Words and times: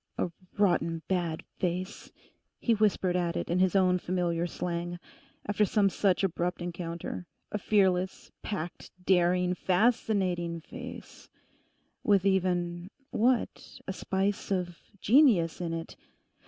'A 0.17 0.31
rotten 0.57 1.03
bad 1.07 1.43
face,' 1.59 2.11
he 2.59 2.73
whispered 2.73 3.15
at 3.15 3.37
it 3.37 3.51
in 3.51 3.59
his 3.59 3.75
own 3.75 3.99
familiar 3.99 4.47
slang, 4.47 4.97
after 5.45 5.63
some 5.63 5.89
such 5.91 6.23
abrupt 6.23 6.59
encounter; 6.59 7.27
a 7.51 7.59
fearless, 7.59 8.31
packed, 8.41 8.89
daring, 9.05 9.53
fascinating 9.53 10.59
face, 10.59 11.29
with 12.03 12.25
even—what?—a 12.25 13.93
spice 13.93 14.49
of 14.49 14.75
genius 15.01 15.61
in 15.61 15.71
it. 15.71 15.95